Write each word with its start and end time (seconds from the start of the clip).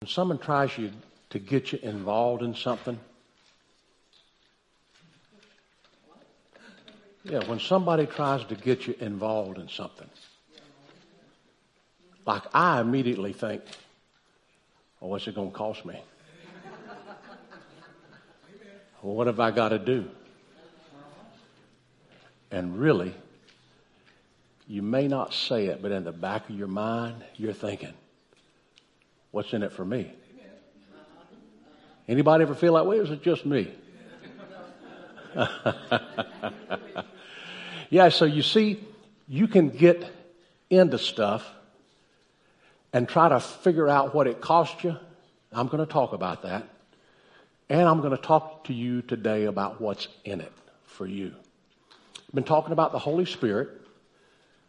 When 0.00 0.08
someone 0.08 0.38
tries 0.38 0.76
you 0.76 0.92
to 1.30 1.38
get 1.38 1.72
you 1.72 1.78
involved 1.82 2.42
in 2.42 2.54
something, 2.54 2.98
yeah, 7.24 7.42
when 7.46 7.58
somebody 7.58 8.04
tries 8.04 8.44
to 8.44 8.54
get 8.56 8.86
you 8.86 8.94
involved 9.00 9.56
in 9.56 9.68
something, 9.68 10.08
like 12.26 12.42
I 12.52 12.80
immediately 12.80 13.32
think, 13.32 13.62
oh, 15.00 15.08
what's 15.08 15.26
it 15.26 15.34
going 15.34 15.50
to 15.50 15.56
cost 15.56 15.86
me? 15.86 15.94
well, 19.02 19.14
what 19.14 19.28
have 19.28 19.40
I 19.40 19.50
got 19.50 19.70
to 19.70 19.78
do? 19.78 20.10
And 22.50 22.78
really, 22.78 23.14
you 24.68 24.82
may 24.82 25.08
not 25.08 25.32
say 25.32 25.66
it, 25.66 25.80
but 25.80 25.90
in 25.90 26.04
the 26.04 26.12
back 26.12 26.50
of 26.50 26.56
your 26.56 26.68
mind, 26.68 27.24
you're 27.36 27.54
thinking, 27.54 27.94
what's 29.36 29.52
in 29.52 29.62
it 29.62 29.70
for 29.70 29.84
me? 29.84 30.10
Anybody 32.08 32.40
ever 32.40 32.54
feel 32.54 32.72
that 32.72 32.86
way, 32.86 33.00
or 33.00 33.02
is 33.02 33.10
it 33.10 33.22
just 33.22 33.44
me? 33.44 33.70
yeah, 37.90 38.08
so 38.08 38.24
you 38.24 38.40
see, 38.40 38.82
you 39.28 39.46
can 39.46 39.68
get 39.68 40.10
into 40.70 40.98
stuff 40.98 41.46
and 42.94 43.06
try 43.06 43.28
to 43.28 43.38
figure 43.38 43.90
out 43.90 44.14
what 44.14 44.26
it 44.26 44.40
cost 44.40 44.82
you. 44.82 44.96
I'm 45.52 45.66
going 45.66 45.84
to 45.84 45.92
talk 45.92 46.14
about 46.14 46.44
that. 46.44 46.66
And 47.68 47.82
I'm 47.82 48.00
going 48.00 48.16
to 48.16 48.22
talk 48.22 48.64
to 48.64 48.72
you 48.72 49.02
today 49.02 49.44
about 49.44 49.82
what's 49.82 50.08
in 50.24 50.40
it 50.40 50.52
for 50.84 51.06
you. 51.06 51.34
I've 52.26 52.34
been 52.34 52.44
talking 52.44 52.72
about 52.72 52.92
the 52.92 53.00
Holy 53.00 53.26
Spirit 53.26 53.68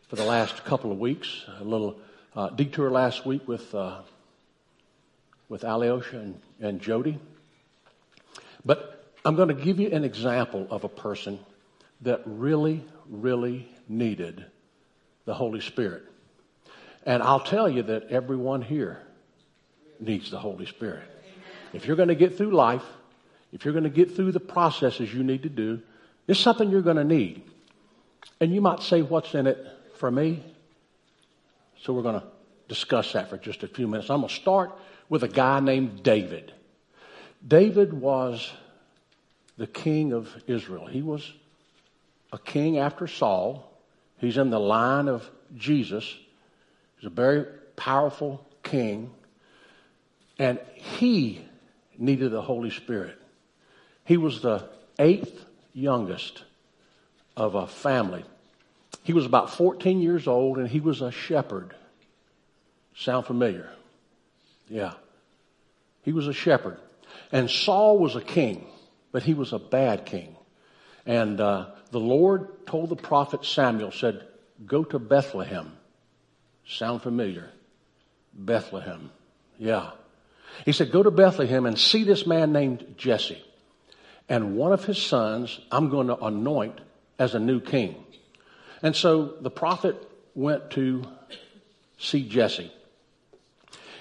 for 0.09 0.17
the 0.17 0.25
last 0.25 0.65
couple 0.65 0.91
of 0.91 0.99
weeks. 0.99 1.45
A 1.57 1.63
little 1.63 2.01
uh, 2.35 2.49
detour 2.49 2.91
last 2.91 3.25
week 3.25 3.47
with 3.47 3.73
uh, 3.73 4.01
with 5.49 5.63
Alyosha 5.63 6.19
and, 6.19 6.39
and 6.59 6.81
Jody. 6.81 7.19
But 8.65 9.11
I'm 9.23 9.35
going 9.35 9.49
to 9.49 9.53
give 9.53 9.79
you 9.79 9.89
an 9.89 10.03
example 10.03 10.67
of 10.69 10.83
a 10.83 10.89
person 10.89 11.39
that 12.01 12.21
really, 12.25 12.83
really 13.09 13.67
needed 13.87 14.45
the 15.25 15.33
Holy 15.33 15.61
Spirit. 15.61 16.03
And 17.05 17.23
I'll 17.23 17.39
tell 17.39 17.69
you 17.69 17.83
that 17.83 18.09
everyone 18.09 18.61
here 18.61 19.01
needs 19.99 20.29
the 20.29 20.39
Holy 20.39 20.65
Spirit. 20.65 21.03
If 21.73 21.85
you're 21.85 21.95
going 21.95 22.09
to 22.09 22.15
get 22.15 22.37
through 22.37 22.51
life, 22.51 22.83
if 23.51 23.65
you're 23.65 23.73
going 23.73 23.83
to 23.85 23.89
get 23.89 24.15
through 24.15 24.31
the 24.31 24.39
processes 24.39 25.13
you 25.13 25.23
need 25.23 25.43
to 25.43 25.49
do, 25.49 25.81
it's 26.27 26.39
something 26.39 26.69
you're 26.69 26.81
going 26.81 26.97
to 26.97 27.03
need. 27.03 27.43
And 28.39 28.53
you 28.53 28.61
might 28.61 28.81
say, 28.81 29.01
What's 29.01 29.33
in 29.33 29.47
it 29.47 29.65
for 29.95 30.11
me? 30.11 30.43
So 31.81 31.93
we're 31.93 32.03
going 32.03 32.19
to 32.19 32.27
discuss 32.67 33.13
that 33.13 33.29
for 33.29 33.37
just 33.37 33.63
a 33.63 33.67
few 33.67 33.87
minutes. 33.87 34.09
I'm 34.09 34.21
going 34.21 34.29
to 34.29 34.35
start 34.35 34.77
with 35.09 35.23
a 35.23 35.27
guy 35.27 35.59
named 35.59 36.03
David. 36.03 36.53
David 37.45 37.93
was 37.93 38.51
the 39.57 39.67
king 39.67 40.13
of 40.13 40.29
Israel. 40.47 40.85
He 40.85 41.01
was 41.01 41.31
a 42.31 42.37
king 42.37 42.77
after 42.77 43.07
Saul. 43.07 43.71
He's 44.17 44.37
in 44.37 44.49
the 44.49 44.59
line 44.59 45.07
of 45.07 45.29
Jesus. 45.55 46.15
He's 46.97 47.07
a 47.07 47.13
very 47.13 47.45
powerful 47.75 48.45
king. 48.63 49.11
And 50.39 50.59
he 50.73 51.45
needed 51.97 52.31
the 52.31 52.41
Holy 52.41 52.69
Spirit. 52.69 53.17
He 54.03 54.17
was 54.17 54.41
the 54.41 54.67
eighth 54.99 55.45
youngest 55.73 56.43
of 57.35 57.55
a 57.55 57.67
family. 57.67 58.25
He 59.03 59.13
was 59.13 59.25
about 59.25 59.51
14 59.51 60.01
years 60.01 60.27
old 60.27 60.57
and 60.57 60.67
he 60.67 60.79
was 60.79 61.01
a 61.01 61.11
shepherd. 61.11 61.73
Sound 62.97 63.27
familiar? 63.27 63.69
Yeah. 64.67 64.93
He 66.01 66.11
was 66.11 66.27
a 66.27 66.33
shepherd. 66.33 66.79
And 67.31 67.49
Saul 67.49 67.99
was 67.99 68.15
a 68.15 68.21
king, 68.21 68.67
but 69.11 69.21
he 69.21 69.35
was 69.35 69.53
a 69.53 69.59
bad 69.59 70.05
king. 70.05 70.35
And 71.05 71.39
uh, 71.39 71.67
the 71.91 71.99
Lord 71.99 72.65
told 72.65 72.89
the 72.89 72.95
prophet 72.95 73.45
Samuel, 73.45 73.91
said, 73.91 74.25
Go 74.65 74.83
to 74.85 74.97
Bethlehem. 74.97 75.73
Sound 76.65 77.03
familiar? 77.03 77.51
Bethlehem. 78.33 79.11
Yeah. 79.59 79.91
He 80.65 80.71
said, 80.71 80.91
Go 80.91 81.03
to 81.03 81.11
Bethlehem 81.11 81.67
and 81.67 81.77
see 81.77 82.03
this 82.03 82.25
man 82.25 82.51
named 82.51 82.95
Jesse. 82.97 83.43
And 84.27 84.57
one 84.57 84.73
of 84.73 84.85
his 84.85 85.01
sons 85.01 85.59
I'm 85.71 85.89
going 85.89 86.07
to 86.07 86.17
anoint 86.17 86.81
as 87.19 87.35
a 87.35 87.39
new 87.39 87.61
king. 87.61 88.03
And 88.81 88.95
so 88.95 89.35
the 89.39 89.51
prophet 89.51 89.95
went 90.33 90.71
to 90.71 91.03
see 91.99 92.27
Jesse. 92.27 92.71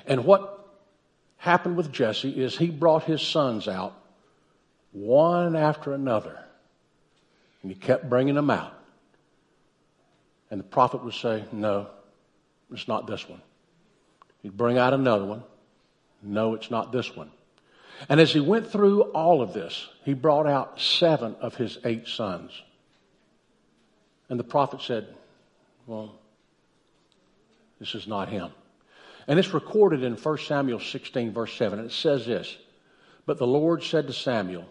And 0.06 0.24
what 0.24 0.68
happened 1.38 1.76
with 1.76 1.92
Jesse 1.92 2.30
is 2.30 2.56
he 2.56 2.70
brought 2.70 3.04
his 3.04 3.20
sons 3.20 3.68
out 3.68 3.94
one 4.92 5.56
after 5.56 5.92
another. 5.92 6.38
And 7.62 7.70
he 7.70 7.78
kept 7.78 8.08
bringing 8.08 8.34
them 8.34 8.50
out. 8.50 8.72
And 10.50 10.60
the 10.60 10.64
prophet 10.64 11.02
would 11.04 11.14
say, 11.14 11.44
No, 11.52 11.88
it's 12.72 12.88
not 12.88 13.06
this 13.06 13.28
one. 13.28 13.42
He'd 14.42 14.56
bring 14.56 14.78
out 14.78 14.94
another 14.94 15.24
one. 15.24 15.42
No, 16.22 16.54
it's 16.54 16.70
not 16.70 16.92
this 16.92 17.14
one. 17.14 17.30
And 18.08 18.20
as 18.20 18.32
he 18.32 18.40
went 18.40 18.70
through 18.70 19.02
all 19.02 19.42
of 19.42 19.52
this, 19.52 19.88
he 20.04 20.14
brought 20.14 20.46
out 20.46 20.80
seven 20.80 21.34
of 21.40 21.54
his 21.56 21.78
eight 21.84 22.06
sons. 22.06 22.52
And 24.28 24.38
the 24.38 24.44
prophet 24.44 24.82
said, 24.82 25.08
Well, 25.86 26.14
this 27.78 27.94
is 27.94 28.06
not 28.06 28.28
him. 28.28 28.50
And 29.28 29.38
it's 29.38 29.52
recorded 29.52 30.02
in 30.02 30.14
1 30.14 30.38
Samuel 30.38 30.80
16, 30.80 31.32
verse 31.32 31.52
7. 31.54 31.78
And 31.78 31.90
it 31.90 31.94
says 31.94 32.26
this 32.26 32.56
But 33.24 33.38
the 33.38 33.46
Lord 33.46 33.82
said 33.82 34.06
to 34.06 34.12
Samuel, 34.12 34.66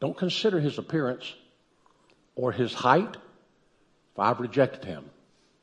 Don't 0.00 0.16
consider 0.16 0.60
his 0.60 0.78
appearance 0.78 1.34
or 2.34 2.52
his 2.52 2.72
height, 2.72 3.16
for 4.14 4.24
I've 4.24 4.40
rejected 4.40 4.84
him. 4.84 5.04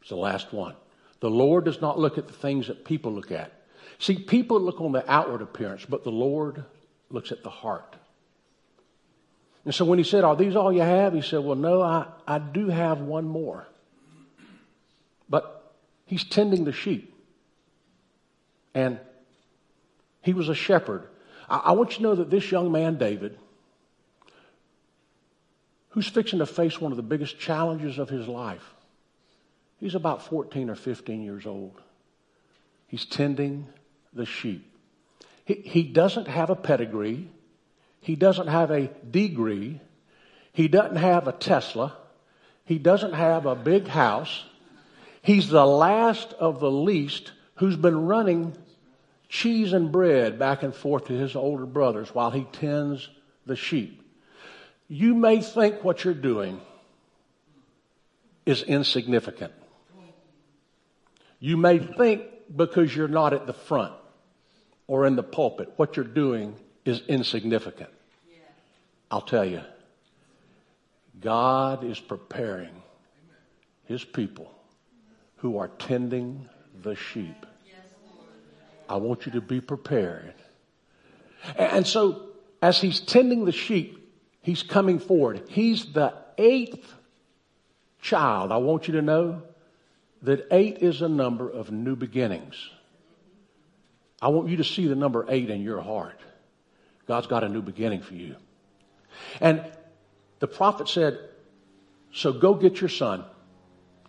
It's 0.01 0.09
the 0.09 0.15
last 0.15 0.51
one. 0.51 0.75
The 1.21 1.29
Lord 1.29 1.63
does 1.63 1.79
not 1.79 1.97
look 1.97 2.17
at 2.17 2.27
the 2.27 2.33
things 2.33 2.67
that 2.67 2.83
people 2.83 3.13
look 3.13 3.31
at. 3.31 3.53
See, 3.99 4.17
people 4.17 4.59
look 4.59 4.81
on 4.81 4.91
the 4.91 5.09
outward 5.09 5.41
appearance, 5.41 5.85
but 5.85 6.03
the 6.03 6.11
Lord 6.11 6.65
looks 7.09 7.31
at 7.31 7.43
the 7.43 7.49
heart. 7.49 7.95
And 9.63 9.73
so 9.73 9.85
when 9.85 9.97
he 9.97 10.03
said, 10.03 10.25
Are 10.25 10.35
these 10.35 10.57
all 10.57 10.73
you 10.73 10.81
have? 10.81 11.13
He 11.13 11.21
said, 11.21 11.39
Well, 11.39 11.55
no, 11.55 11.81
I, 11.81 12.07
I 12.27 12.39
do 12.39 12.67
have 12.67 12.99
one 12.99 13.25
more. 13.25 13.65
But 15.29 15.73
he's 16.05 16.25
tending 16.25 16.65
the 16.65 16.73
sheep. 16.73 17.12
And 18.73 18.99
he 20.21 20.33
was 20.33 20.49
a 20.49 20.55
shepherd. 20.55 21.07
I, 21.49 21.57
I 21.57 21.71
want 21.73 21.91
you 21.91 21.97
to 21.97 22.03
know 22.03 22.15
that 22.15 22.29
this 22.29 22.51
young 22.51 22.71
man, 22.71 22.97
David, 22.97 23.37
who's 25.89 26.07
fixing 26.07 26.39
to 26.39 26.45
face 26.45 26.81
one 26.81 26.91
of 26.91 26.97
the 26.97 27.03
biggest 27.03 27.39
challenges 27.39 27.99
of 27.99 28.09
his 28.09 28.27
life, 28.27 28.73
he's 29.79 29.95
about 29.95 30.23
14 30.23 30.69
or 30.69 30.75
15 30.75 31.23
years 31.23 31.45
old. 31.45 31.79
He's 32.87 33.05
tending 33.05 33.67
the 34.13 34.25
sheep. 34.25 34.71
He, 35.45 35.55
he 35.55 35.83
doesn't 35.83 36.27
have 36.27 36.49
a 36.49 36.55
pedigree. 36.55 37.27
He 38.01 38.15
doesn't 38.15 38.47
have 38.47 38.71
a 38.71 38.89
degree. 39.09 39.79
He 40.51 40.67
doesn't 40.67 40.97
have 40.97 41.27
a 41.27 41.31
Tesla. 41.31 41.97
He 42.65 42.77
doesn't 42.77 43.13
have 43.13 43.45
a 43.45 43.55
big 43.55 43.87
house. 43.87 44.43
He's 45.21 45.49
the 45.49 45.65
last 45.65 46.33
of 46.33 46.59
the 46.59 46.71
least 46.71 47.31
who's 47.55 47.75
been 47.75 48.05
running 48.05 48.55
cheese 49.33 49.73
and 49.73 49.91
bread 49.91 50.37
back 50.37 50.61
and 50.61 50.75
forth 50.75 51.05
to 51.05 51.13
his 51.13 51.35
older 51.35 51.65
brothers 51.65 52.13
while 52.13 52.29
he 52.29 52.43
tends 52.51 53.09
the 53.47 53.55
sheep. 53.55 53.99
You 54.87 55.15
may 55.15 55.41
think 55.41 55.83
what 55.83 56.03
you're 56.03 56.13
doing 56.13 56.61
is 58.45 58.61
insignificant. 58.61 59.51
You 61.39 61.57
may 61.57 61.79
think 61.79 62.25
because 62.55 62.95
you're 62.95 63.07
not 63.07 63.33
at 63.33 63.47
the 63.47 63.53
front 63.53 63.93
or 64.85 65.07
in 65.07 65.15
the 65.15 65.23
pulpit, 65.23 65.73
what 65.77 65.97
you're 65.97 66.05
doing 66.05 66.55
is 66.85 67.01
insignificant. 67.07 67.89
I'll 69.09 69.21
tell 69.21 69.45
you, 69.45 69.63
God 71.19 71.83
is 71.83 71.99
preparing 71.99 72.83
his 73.85 74.03
people 74.05 74.53
who 75.37 75.57
are 75.57 75.69
tending 75.79 76.47
the 76.83 76.95
sheep 76.95 77.47
I 78.89 78.97
want 78.97 79.25
you 79.25 79.33
to 79.33 79.41
be 79.41 79.61
prepared. 79.61 80.33
And 81.57 81.85
so, 81.85 82.29
as 82.61 82.79
he's 82.79 82.99
tending 82.99 83.45
the 83.45 83.51
sheep, 83.51 84.11
he's 84.41 84.63
coming 84.63 84.99
forward. 84.99 85.43
He's 85.49 85.91
the 85.91 86.13
eighth 86.37 86.93
child. 88.01 88.51
I 88.51 88.57
want 88.57 88.87
you 88.87 88.95
to 88.95 89.01
know 89.01 89.43
that 90.21 90.47
eight 90.51 90.79
is 90.79 91.01
a 91.01 91.09
number 91.09 91.49
of 91.49 91.71
new 91.71 91.95
beginnings. 91.95 92.55
I 94.21 94.29
want 94.29 94.49
you 94.49 94.57
to 94.57 94.63
see 94.63 94.87
the 94.87 94.95
number 94.95 95.25
eight 95.27 95.49
in 95.49 95.61
your 95.61 95.81
heart. 95.81 96.19
God's 97.07 97.27
got 97.27 97.43
a 97.43 97.49
new 97.49 97.61
beginning 97.61 98.01
for 98.01 98.13
you. 98.13 98.37
And 99.41 99.63
the 100.39 100.47
prophet 100.47 100.87
said, 100.87 101.19
So 102.13 102.31
go 102.31 102.53
get 102.53 102.79
your 102.79 102.89
son, 102.89 103.25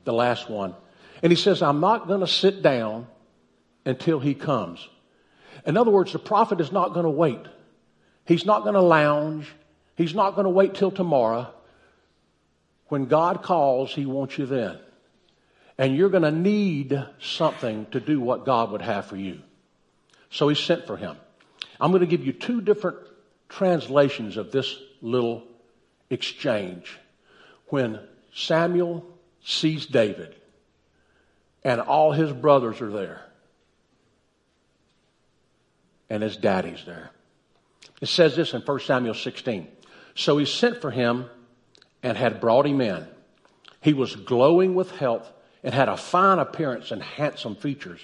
the 0.05 0.12
last 0.12 0.49
one. 0.49 0.75
And 1.23 1.32
he 1.32 1.37
says, 1.37 1.62
I'm 1.62 1.81
not 1.81 2.06
going 2.06 2.20
to 2.20 2.29
sit 2.29 2.62
down 2.62 3.09
until 3.84 4.20
he 4.20 4.34
comes. 4.34 4.88
In 5.66 5.76
other 5.76 5.90
words, 5.90 6.12
the 6.12 6.19
prophet 6.19 6.60
is 6.60 6.72
not 6.72 6.92
going 6.94 7.04
to 7.04 7.10
wait. 7.10 7.40
He's 8.26 8.44
not 8.44 8.62
going 8.62 8.75
to 8.75 8.82
lounge. 8.82 9.46
He's 9.96 10.14
not 10.14 10.34
going 10.34 10.44
to 10.44 10.50
wait 10.50 10.75
till 10.75 10.90
tomorrow. 10.90 11.52
When 12.88 13.06
God 13.06 13.42
calls, 13.42 13.94
He 13.94 14.06
wants 14.06 14.38
you 14.38 14.46
then. 14.46 14.78
And 15.78 15.96
you're 15.96 16.10
going 16.10 16.22
to 16.22 16.31
need 16.31 17.02
something 17.20 17.86
to 17.90 18.00
do 18.00 18.20
what 18.20 18.44
God 18.44 18.70
would 18.70 18.82
have 18.82 19.06
for 19.06 19.16
you. 19.16 19.40
So 20.31 20.48
He 20.48 20.54
sent 20.54 20.86
for 20.86 20.96
him. 20.96 21.16
I'm 21.81 21.90
going 21.90 22.00
to 22.00 22.06
give 22.06 22.25
you 22.25 22.32
two 22.32 22.60
different 22.60 22.98
translations 23.48 24.36
of 24.36 24.52
this 24.52 24.76
little 25.00 25.44
exchange. 26.10 26.98
When 27.69 28.00
Samuel 28.32 29.04
sees 29.44 29.86
David 29.86 30.34
and 31.62 31.81
all 31.81 32.12
his 32.12 32.32
brothers 32.32 32.81
are 32.81 32.90
there 32.90 33.22
and 36.11 36.23
his 36.23 36.37
daddy's 36.37 36.85
there. 36.85 37.11
It 38.01 38.09
says 38.09 38.37
this 38.37 38.55
in 38.55 38.62
1 38.62 38.81
Samuel 38.81 39.15
16. 39.15 39.69
So 40.15 40.39
he 40.39 40.47
sent 40.47 40.81
for 40.81 40.91
him 40.91 41.27
and 42.03 42.17
had 42.17 42.41
brought 42.41 42.67
him 42.67 42.81
in. 42.81 43.06
He 43.81 43.93
was 43.93 44.17
glowing 44.17 44.75
with 44.75 44.91
health 44.93 45.31
and 45.62 45.75
had 45.75 45.89
a 45.89 45.97
fine 45.97 46.39
appearance 46.39 46.91
and 46.91 47.03
handsome 47.03 47.56
features. 47.56 48.01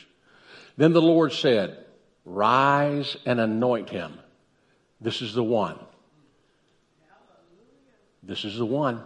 Then 0.77 0.93
the 0.93 1.03
Lord 1.03 1.33
said, 1.33 1.85
Rise 2.25 3.17
and 3.27 3.41
anoint 3.41 3.91
him. 3.91 4.19
This 5.01 5.23
is 5.23 5.35
the 5.35 5.45
one. 5.45 5.79
This 8.23 8.45
is 8.45 8.57
the 8.57 8.67
one. 8.67 9.03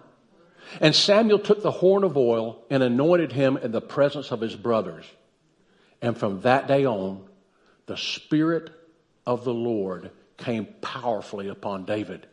And 0.81 0.95
Samuel 0.95 1.39
took 1.39 1.63
the 1.63 1.71
horn 1.71 2.05
of 2.05 2.17
oil 2.17 2.65
and 2.71 2.83
anointed 2.83 3.33
him 3.33 3.57
in 3.57 3.71
the 3.71 3.81
presence 3.81 4.31
of 4.33 4.41
his 4.41 4.57
brothers. 4.57 5.05
And 6.03 6.17
from 6.17 6.41
that 6.41 6.67
day 6.67 6.85
on, 6.85 7.25
the 7.87 7.97
Spirit 7.97 8.71
of 9.27 9.45
the 9.45 9.55
Lord 9.55 10.11
came 10.37 10.67
powerfully 10.81 11.49
upon 11.49 11.85
David. 11.85 12.27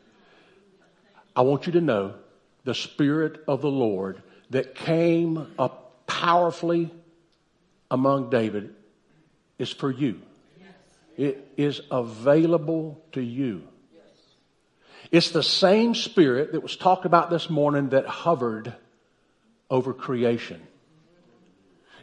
I 1.36 1.42
want 1.42 1.66
you 1.66 1.74
to 1.74 1.82
know 1.82 2.16
the 2.64 2.76
Spirit 2.76 3.44
of 3.48 3.62
the 3.62 3.72
Lord 3.72 4.22
that 4.50 4.76
came 4.76 5.54
up 5.58 6.06
powerfully 6.08 6.92
among 7.90 8.30
David 8.30 8.76
is 9.58 9.72
for 9.72 9.92
you. 9.92 10.22
It 11.18 11.52
is 11.58 11.82
available 11.92 13.02
to 13.14 13.22
you. 13.22 13.64
It's 15.12 15.32
the 15.32 15.44
same 15.44 15.94
spirit 15.94 16.54
that 16.54 16.64
was 16.64 16.76
talked 16.78 17.06
about 17.06 17.30
this 17.30 17.50
morning 17.50 17.90
that 17.90 18.06
hovered 18.06 18.74
over 19.70 19.94
creation. 19.94 20.62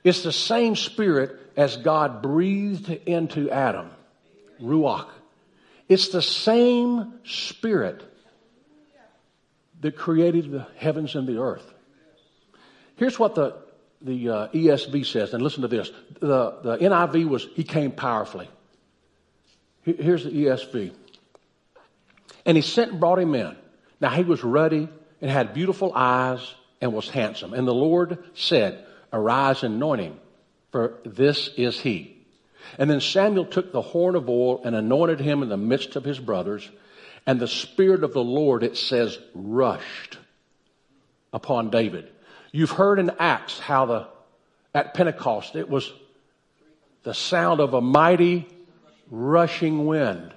It's 0.04 0.22
the 0.22 0.32
same 0.32 0.76
spirit 0.76 1.38
as 1.56 1.76
God 1.76 2.22
breathed 2.22 2.90
into 3.06 3.50
Adam, 3.50 3.90
Ruach. 4.60 5.08
It's 5.88 6.08
the 6.08 6.22
same 6.22 7.14
spirit 7.24 8.02
that 9.80 9.96
created 9.96 10.50
the 10.50 10.66
heavens 10.76 11.14
and 11.14 11.26
the 11.26 11.40
earth. 11.40 11.72
Here's 12.96 13.18
what 13.18 13.34
the, 13.34 13.56
the 14.02 14.28
uh, 14.28 14.48
ESV 14.48 15.06
says, 15.06 15.32
and 15.32 15.42
listen 15.42 15.62
to 15.62 15.68
this. 15.68 15.90
The, 16.20 16.58
the 16.62 16.78
NIV 16.78 17.28
was, 17.28 17.46
He 17.54 17.64
came 17.64 17.92
powerfully. 17.92 18.48
Here's 19.82 20.24
the 20.24 20.30
ESV. 20.30 20.92
And 22.44 22.56
he 22.56 22.62
sent 22.62 22.92
and 22.92 23.00
brought 23.00 23.18
him 23.18 23.34
in. 23.34 23.56
Now 24.00 24.10
he 24.10 24.22
was 24.22 24.44
ruddy 24.44 24.88
and 25.20 25.30
had 25.30 25.54
beautiful 25.54 25.92
eyes 25.94 26.54
and 26.80 26.92
was 26.92 27.08
handsome. 27.08 27.54
And 27.54 27.66
the 27.66 27.74
Lord 27.74 28.18
said, 28.34 28.84
Arise 29.12 29.62
and 29.62 29.76
anoint 29.76 30.02
him, 30.02 30.20
for 30.70 30.98
this 31.04 31.48
is 31.56 31.80
he. 31.80 32.17
And 32.78 32.90
then 32.90 33.00
Samuel 33.00 33.46
took 33.46 33.72
the 33.72 33.82
horn 33.82 34.14
of 34.14 34.28
oil 34.28 34.62
and 34.64 34.74
anointed 34.74 35.20
him 35.20 35.42
in 35.42 35.48
the 35.48 35.56
midst 35.56 35.96
of 35.96 36.04
his 36.04 36.18
brothers. 36.18 36.68
And 37.26 37.40
the 37.40 37.48
Spirit 37.48 38.04
of 38.04 38.12
the 38.12 38.24
Lord, 38.24 38.62
it 38.62 38.76
says, 38.76 39.18
rushed 39.34 40.18
upon 41.32 41.70
David. 41.70 42.10
You've 42.52 42.70
heard 42.70 42.98
in 42.98 43.10
Acts 43.18 43.58
how 43.58 43.86
the, 43.86 44.08
at 44.74 44.94
Pentecost, 44.94 45.56
it 45.56 45.68
was 45.68 45.92
the 47.02 47.14
sound 47.14 47.60
of 47.60 47.74
a 47.74 47.80
mighty 47.80 48.46
rushing 49.10 49.86
wind. 49.86 50.34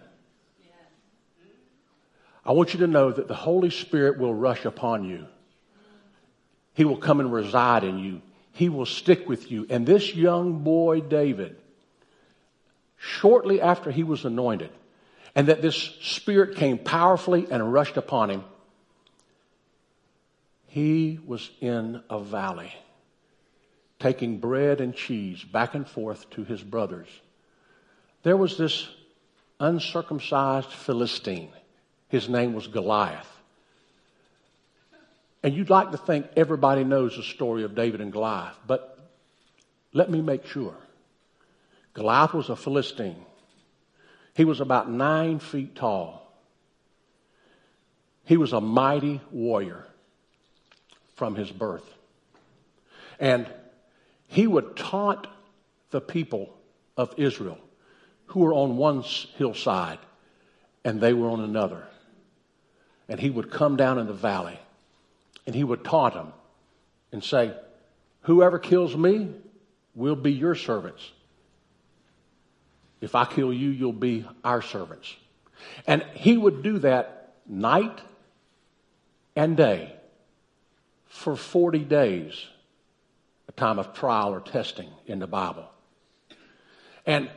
I 2.44 2.54
want 2.54 2.74
you 2.74 2.80
to 2.80 2.88
know 2.88 3.12
that 3.12 3.28
the 3.28 3.36
Holy 3.36 3.70
Spirit 3.70 4.18
will 4.18 4.34
rush 4.34 4.66
upon 4.66 5.04
you. 5.04 5.28
He 6.74 6.86
will 6.86 6.98
come 6.98 7.20
and 7.20 7.32
reside 7.32 7.84
in 7.84 8.00
you. 8.00 8.22
He 8.54 8.68
will 8.70 8.86
stick 8.86 9.30
with 9.30 9.52
you. 9.52 9.68
And 9.70 9.86
this 9.86 10.16
young 10.16 10.64
boy, 10.64 11.02
David, 11.02 11.58
shortly 13.02 13.60
after 13.60 13.92
he 13.92 14.04
was 14.04 14.24
anointed, 14.24 14.70
and 15.36 15.48
that 15.48 15.62
this 15.62 15.76
Spirit 16.02 16.56
came 16.56 16.78
powerfully 16.78 17.48
and 17.50 17.74
rushed 17.74 17.98
upon 17.98 18.30
him, 18.30 18.44
he 20.68 21.20
was 21.26 21.50
in 21.60 22.02
a 22.10 22.20
valley, 22.20 22.74
taking 24.00 24.38
bread 24.38 24.80
and 24.80 24.96
cheese 24.96 25.44
back 25.44 25.76
and 25.76 25.88
forth 25.88 26.30
to 26.30 26.44
his 26.44 26.62
brothers 26.62 27.08
there 28.24 28.38
was 28.38 28.58
this 28.58 28.88
uncircumcised 29.60 30.70
Philistine. 30.70 31.52
His 32.10 32.30
name 32.30 32.54
was 32.54 32.68
Goliath. 32.68 33.28
And 35.44 35.56
you'd 35.56 35.70
like 35.70 35.92
to 35.92 35.98
think 35.98 36.28
everybody 36.36 36.84
knows 36.84 37.16
the 37.16 37.24
story 37.24 37.64
of 37.64 37.74
David 37.74 38.02
and 38.02 38.12
Goliath, 38.12 38.58
but 38.68 39.00
let 39.94 40.10
me 40.10 40.22
make 40.22 40.46
sure. 40.46 40.76
Goliath 41.94 42.34
was 42.34 42.50
a 42.50 42.56
Philistine. 42.56 43.26
He 44.34 44.46
was 44.46 44.62
about 44.62 44.90
nine 44.90 45.40
feet 45.40 45.76
tall. 45.76 46.32
He 48.24 48.38
was 48.38 48.54
a 48.54 48.62
mighty 48.62 49.20
warrior 49.32 49.86
from 51.16 51.36
his 51.36 51.52
birth. 51.52 51.84
And 53.20 53.48
he 54.28 54.48
would 54.48 54.78
taunt 54.78 55.28
the 55.90 56.02
people 56.02 56.58
of 56.96 57.14
Israel 57.18 57.60
who 58.28 58.40
were 58.40 58.54
on 58.54 58.78
one 58.78 59.02
hillside 59.02 60.00
and 60.86 61.02
they 61.02 61.14
were 61.14 61.30
on 61.30 61.42
another. 61.42 61.84
And 63.10 63.20
he 63.20 63.30
would 63.30 63.52
come 63.52 63.76
down 63.76 64.00
in 64.00 64.08
the 64.08 64.14
valley 64.14 64.58
and 65.46 65.54
he 65.54 65.64
would 65.64 65.84
taunt 65.84 66.14
them 66.14 66.32
and 67.12 67.24
say, 67.24 67.54
Whoever 68.22 68.60
kills 68.60 68.96
me 68.96 69.30
will 69.94 70.16
be 70.16 70.32
your 70.32 70.56
servants. 70.56 71.12
If 73.02 73.16
I 73.16 73.26
kill 73.26 73.52
you, 73.52 73.70
you'll 73.70 73.94
be 73.94 74.26
our 74.44 74.62
servants. 74.62 75.16
And 75.88 76.04
he 76.14 76.38
would 76.38 76.62
do 76.62 76.80
that 76.80 77.34
night 77.48 78.00
and 79.36 79.58
day 79.58 79.96
for 81.08 81.36
40 81.36 81.80
days, 81.80 82.46
a 83.50 83.52
time 83.52 83.80
of 83.80 83.94
trial 83.94 84.34
or 84.34 84.40
testing 84.40 84.90
in 85.08 85.20
the 85.20 85.28
Bible. 85.28 85.68
And 87.06 87.30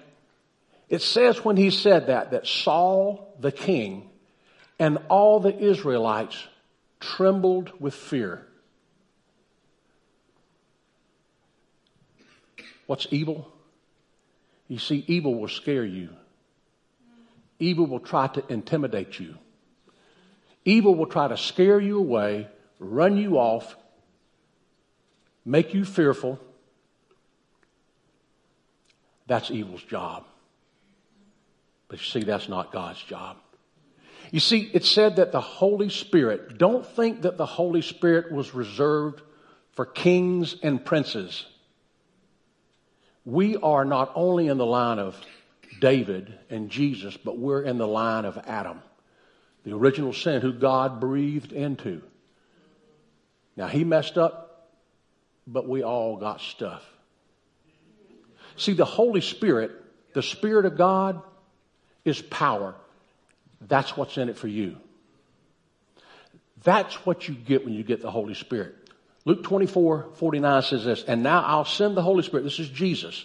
it 0.88 1.00
says 1.02 1.44
when 1.44 1.56
he 1.56 1.70
said 1.70 2.08
that, 2.08 2.30
that 2.30 2.46
Saul 2.46 3.34
the 3.40 3.52
king 3.52 4.10
and 4.78 4.98
all 5.08 5.40
the 5.40 5.56
Israelites 5.56 6.46
trembled 7.00 7.72
with 7.80 7.94
fear. 7.94 8.46
What's 12.86 13.06
evil? 13.10 13.53
You 14.74 14.80
see, 14.80 15.04
evil 15.06 15.36
will 15.36 15.46
scare 15.46 15.84
you. 15.84 16.08
Evil 17.60 17.86
will 17.86 18.00
try 18.00 18.26
to 18.26 18.42
intimidate 18.48 19.20
you. 19.20 19.36
Evil 20.64 20.96
will 20.96 21.06
try 21.06 21.28
to 21.28 21.36
scare 21.36 21.78
you 21.78 21.96
away, 21.96 22.48
run 22.80 23.16
you 23.16 23.38
off, 23.38 23.76
make 25.44 25.74
you 25.74 25.84
fearful. 25.84 26.40
That's 29.28 29.48
evil's 29.52 29.84
job. 29.84 30.24
But 31.86 32.00
you 32.00 32.06
see, 32.06 32.24
that's 32.24 32.48
not 32.48 32.72
God's 32.72 33.00
job. 33.00 33.36
You 34.32 34.40
see, 34.40 34.72
it 34.74 34.84
said 34.84 35.14
that 35.16 35.30
the 35.30 35.40
Holy 35.40 35.88
Spirit, 35.88 36.58
don't 36.58 36.84
think 36.84 37.22
that 37.22 37.36
the 37.36 37.46
Holy 37.46 37.82
Spirit 37.82 38.32
was 38.32 38.56
reserved 38.56 39.22
for 39.70 39.86
kings 39.86 40.56
and 40.64 40.84
princes. 40.84 41.46
We 43.24 43.56
are 43.56 43.84
not 43.84 44.12
only 44.14 44.48
in 44.48 44.58
the 44.58 44.66
line 44.66 44.98
of 44.98 45.16
David 45.80 46.32
and 46.50 46.70
Jesus, 46.70 47.16
but 47.16 47.38
we're 47.38 47.62
in 47.62 47.78
the 47.78 47.86
line 47.86 48.24
of 48.24 48.38
Adam, 48.46 48.82
the 49.64 49.74
original 49.74 50.12
sin 50.12 50.40
who 50.40 50.52
God 50.52 51.00
breathed 51.00 51.52
into. 51.52 52.02
Now, 53.56 53.68
he 53.68 53.84
messed 53.84 54.18
up, 54.18 54.72
but 55.46 55.68
we 55.68 55.82
all 55.82 56.16
got 56.16 56.40
stuff. 56.40 56.82
See, 58.56 58.72
the 58.72 58.84
Holy 58.84 59.20
Spirit, 59.20 59.72
the 60.12 60.22
Spirit 60.22 60.66
of 60.66 60.76
God, 60.76 61.22
is 62.04 62.20
power. 62.20 62.74
That's 63.60 63.96
what's 63.96 64.18
in 64.18 64.28
it 64.28 64.36
for 64.36 64.48
you. 64.48 64.76
That's 66.62 66.94
what 67.06 67.28
you 67.28 67.34
get 67.34 67.64
when 67.64 67.74
you 67.74 67.82
get 67.82 68.00
the 68.00 68.10
Holy 68.10 68.34
Spirit. 68.34 68.74
Luke 69.24 69.42
24, 69.42 70.10
49 70.14 70.62
says 70.62 70.84
this, 70.84 71.02
and 71.04 71.22
now 71.22 71.42
I'll 71.42 71.64
send 71.64 71.96
the 71.96 72.02
Holy 72.02 72.22
Spirit, 72.22 72.42
this 72.42 72.58
is 72.58 72.68
Jesus, 72.68 73.24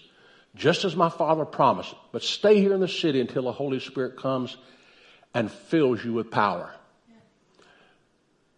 just 0.56 0.86
as 0.86 0.96
my 0.96 1.10
Father 1.10 1.44
promised. 1.44 1.94
But 2.12 2.24
stay 2.24 2.60
here 2.60 2.74
in 2.74 2.80
the 2.80 2.88
city 2.88 3.20
until 3.20 3.44
the 3.44 3.52
Holy 3.52 3.80
Spirit 3.80 4.18
comes 4.18 4.56
and 5.34 5.52
fills 5.52 6.04
you 6.04 6.14
with 6.14 6.32
power. 6.32 6.74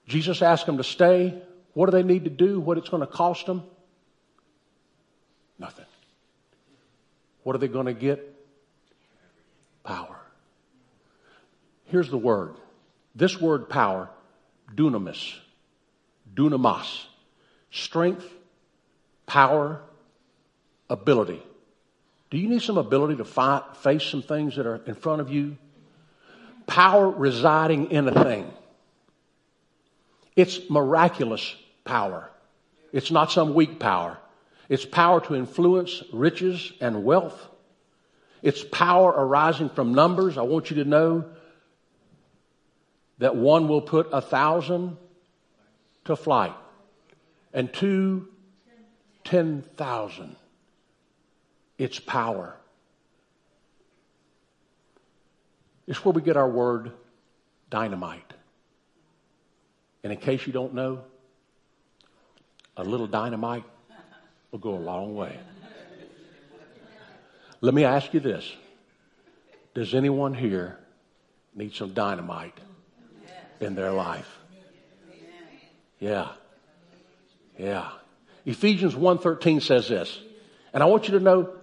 Jesus 0.08 0.42
asked 0.42 0.66
them 0.66 0.78
to 0.78 0.84
stay. 0.84 1.42
What 1.74 1.88
do 1.88 1.92
they 1.94 2.04
need 2.04 2.26
to 2.26 2.30
do? 2.30 2.60
What 2.60 2.78
it's 2.78 2.90
going 2.90 3.02
to 3.02 3.08
cost 3.08 3.46
them? 3.46 3.64
Nothing. 5.58 5.86
What 7.44 7.56
are 7.56 7.60
they 7.60 7.68
going 7.68 7.86
to 7.88 7.94
get? 7.94 8.28
Power. 9.84 10.20
Here's 11.86 12.10
the 12.10 12.18
word. 12.18 12.56
This 13.16 13.40
word 13.40 13.68
power, 13.68 14.10
dunamis, 14.74 15.36
dunamas, 16.34 17.06
strength, 17.72 18.28
power, 19.26 19.82
ability. 20.90 21.42
Do 22.30 22.38
you 22.38 22.48
need 22.48 22.62
some 22.62 22.78
ability 22.78 23.16
to 23.18 23.26
fight, 23.26 23.64
face 23.78 24.04
some 24.04 24.22
things 24.22 24.58
that 24.58 24.66
are 24.66 24.82
in 24.86 24.96
front 24.96 25.22
of 25.22 25.30
you? 25.30 25.58
Power 26.68 27.10
residing 27.10 27.92
in 27.92 28.08
a 28.08 28.24
thing. 28.24 28.52
It's 30.36 30.70
miraculous 30.70 31.56
power. 31.84 32.30
It's 32.94 33.12
not 33.12 33.32
some 33.32 33.54
weak 33.54 33.80
power. 33.80 34.18
It's 34.70 34.86
power 34.86 35.20
to 35.22 35.36
influence 35.36 36.04
riches 36.14 36.72
and 36.80 37.04
wealth. 37.04 37.50
It's 38.42 38.64
power 38.64 39.10
arising 39.12 39.70
from 39.70 39.94
numbers. 39.94 40.38
I 40.38 40.44
want 40.44 40.70
you 40.70 40.78
to 40.78 40.86
know 40.86 41.26
that 43.18 43.36
one 43.36 43.68
will 43.68 43.82
put 43.82 44.10
a 44.12 44.22
thousand 44.22 44.98
to 46.06 46.16
flight 46.16 46.56
and 47.54 47.72
two, 47.74 48.28
ten 49.24 49.64
thousand. 49.76 50.36
It's 51.78 52.00
power. 52.00 52.56
It's 55.88 56.04
where 56.06 56.14
we 56.14 56.22
get 56.22 56.38
our 56.38 56.50
word 56.50 56.92
dynamite. 57.70 58.34
And 60.04 60.14
in 60.14 60.20
case 60.20 60.46
you 60.48 60.54
don't 60.54 60.74
know, 60.74 61.02
a 62.78 62.84
little 62.84 63.08
dynamite 63.08 63.64
will 64.52 64.60
go 64.60 64.76
a 64.76 64.80
long 64.80 65.16
way. 65.16 65.38
Let 67.62 67.74
me 67.74 67.84
ask 67.84 68.14
you 68.14 68.20
this 68.20 68.56
Does 69.74 69.94
anyone 69.94 70.34
here 70.34 70.80
need 71.56 71.74
some 71.74 71.94
dynamite 71.94 72.58
in 73.60 73.76
their 73.76 73.92
life? 73.92 74.38
Yeah. 76.00 76.30
Yeah. 77.62 77.90
Ephesians 78.46 78.96
1:13 78.96 79.62
says 79.62 79.88
this. 79.88 80.20
And 80.74 80.82
I 80.82 80.88
want 80.88 81.08
you 81.08 81.18
to 81.18 81.24
know 81.24 81.54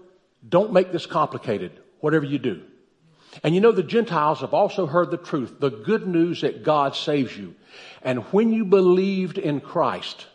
don't 0.48 0.72
make 0.72 0.92
this 0.92 1.06
complicated 1.06 1.72
whatever 2.00 2.24
you 2.24 2.38
do. 2.38 2.62
And 3.42 3.54
you 3.54 3.60
know 3.60 3.72
the 3.72 3.82
Gentiles 3.82 4.40
have 4.40 4.54
also 4.54 4.86
heard 4.86 5.10
the 5.10 5.16
truth, 5.16 5.58
the 5.58 5.70
good 5.70 6.06
news 6.06 6.42
that 6.42 6.62
God 6.62 6.94
saves 6.94 7.36
you. 7.36 7.56
And 8.02 8.20
when 8.32 8.52
you 8.52 8.64
believed 8.64 9.38
in 9.38 9.60
Christ, 9.60 10.26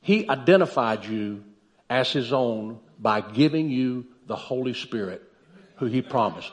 he 0.00 0.28
identified 0.28 1.04
you 1.04 1.44
as 1.90 2.10
his 2.10 2.32
own 2.32 2.80
by 2.98 3.20
giving 3.20 3.68
you 3.68 4.06
the 4.26 4.36
Holy 4.36 4.74
Spirit 4.74 5.22
who 5.76 5.86
he 5.86 6.00
promised. 6.00 6.52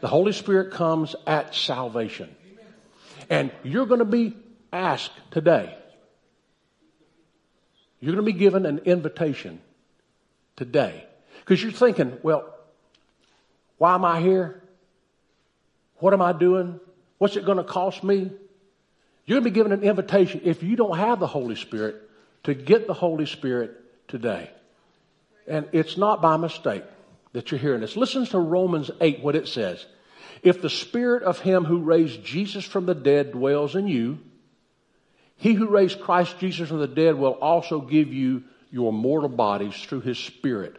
The 0.00 0.08
Holy 0.08 0.32
Spirit 0.32 0.72
comes 0.72 1.14
at 1.26 1.54
salvation. 1.54 2.34
And 3.30 3.52
you're 3.62 3.86
going 3.86 4.00
to 4.00 4.04
be 4.04 4.36
asked 4.72 5.12
today. 5.30 5.78
You're 8.04 8.14
going 8.14 8.26
to 8.26 8.32
be 8.32 8.38
given 8.38 8.66
an 8.66 8.80
invitation 8.80 9.62
today. 10.56 11.06
Because 11.40 11.62
you're 11.62 11.72
thinking, 11.72 12.18
well, 12.22 12.54
why 13.78 13.94
am 13.94 14.04
I 14.04 14.20
here? 14.20 14.62
What 16.00 16.12
am 16.12 16.20
I 16.20 16.34
doing? 16.34 16.80
What's 17.16 17.36
it 17.36 17.46
going 17.46 17.56
to 17.56 17.64
cost 17.64 18.04
me? 18.04 18.30
You're 19.24 19.40
going 19.40 19.44
to 19.44 19.50
be 19.50 19.54
given 19.54 19.72
an 19.72 19.84
invitation 19.84 20.42
if 20.44 20.62
you 20.62 20.76
don't 20.76 20.98
have 20.98 21.18
the 21.18 21.26
Holy 21.26 21.56
Spirit 21.56 21.96
to 22.42 22.52
get 22.52 22.86
the 22.86 22.92
Holy 22.92 23.24
Spirit 23.24 23.72
today. 24.06 24.50
And 25.48 25.66
it's 25.72 25.96
not 25.96 26.20
by 26.20 26.36
mistake 26.36 26.84
that 27.32 27.50
you're 27.50 27.60
hearing 27.60 27.80
this. 27.80 27.96
Listen 27.96 28.26
to 28.26 28.38
Romans 28.38 28.90
8, 29.00 29.20
what 29.20 29.34
it 29.34 29.48
says. 29.48 29.82
If 30.42 30.60
the 30.60 30.68
Spirit 30.68 31.22
of 31.22 31.38
Him 31.38 31.64
who 31.64 31.78
raised 31.78 32.22
Jesus 32.22 32.66
from 32.66 32.84
the 32.84 32.94
dead 32.94 33.32
dwells 33.32 33.74
in 33.74 33.88
you, 33.88 34.18
He 35.36 35.54
who 35.54 35.68
raised 35.68 36.00
Christ 36.00 36.38
Jesus 36.38 36.68
from 36.68 36.78
the 36.78 36.86
dead 36.86 37.16
will 37.16 37.32
also 37.32 37.80
give 37.80 38.12
you 38.12 38.44
your 38.70 38.92
mortal 38.92 39.28
bodies 39.28 39.74
through 39.74 40.00
His 40.00 40.18
Spirit 40.18 40.76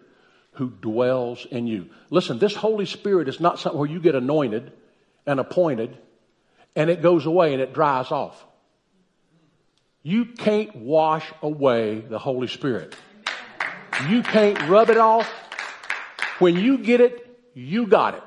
who 0.53 0.69
dwells 0.69 1.45
in 1.51 1.67
you. 1.67 1.89
Listen, 2.09 2.39
this 2.39 2.55
Holy 2.55 2.85
Spirit 2.85 3.27
is 3.27 3.39
not 3.39 3.59
something 3.59 3.77
where 3.79 3.89
you 3.89 3.99
get 3.99 4.15
anointed 4.15 4.71
and 5.25 5.39
appointed 5.39 5.97
and 6.75 6.89
it 6.89 7.01
goes 7.01 7.25
away 7.25 7.53
and 7.53 7.61
it 7.61 7.73
dries 7.73 8.11
off. 8.11 8.43
You 10.03 10.25
can't 10.25 10.75
wash 10.75 11.25
away 11.41 11.99
the 11.99 12.19
Holy 12.19 12.47
Spirit. 12.47 12.95
You 14.07 14.23
can't 14.23 14.69
rub 14.69 14.89
it 14.89 14.97
off. 14.97 15.27
When 16.39 16.57
you 16.57 16.77
get 16.77 17.01
it, 17.01 17.25
you 17.53 17.87
got 17.87 18.15
it. 18.15 18.23